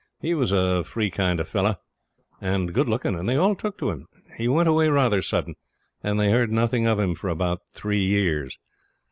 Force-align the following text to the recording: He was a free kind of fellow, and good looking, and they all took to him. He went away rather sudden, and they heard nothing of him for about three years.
He 0.19 0.33
was 0.33 0.51
a 0.51 0.83
free 0.83 1.11
kind 1.11 1.39
of 1.39 1.47
fellow, 1.47 1.75
and 2.41 2.73
good 2.73 2.89
looking, 2.89 3.13
and 3.13 3.29
they 3.29 3.35
all 3.35 3.53
took 3.55 3.77
to 3.77 3.91
him. 3.91 4.07
He 4.35 4.47
went 4.47 4.67
away 4.67 4.87
rather 4.89 5.21
sudden, 5.21 5.53
and 6.01 6.19
they 6.19 6.31
heard 6.31 6.51
nothing 6.51 6.87
of 6.87 6.97
him 6.99 7.13
for 7.13 7.29
about 7.29 7.61
three 7.71 8.03
years. 8.03 8.57